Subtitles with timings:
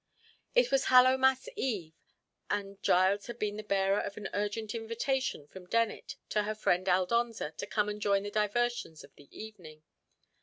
[0.55, 1.93] It was Hallowmas Eve,
[2.49, 6.87] and Giles had been the bearer of an urgent invitation from Dennet to her friend
[6.87, 9.83] Aldonza to come and join the diversions of the evening.